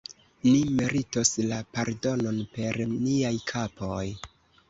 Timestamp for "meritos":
0.77-1.31